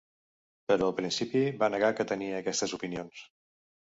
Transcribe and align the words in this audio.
Però 0.71 0.85
al 0.91 0.95
principi 0.99 1.43
va 1.59 1.69
negar 1.75 1.91
que 1.99 2.07
tenia 2.13 2.39
aquestes 2.39 2.75
opinions. 2.79 3.21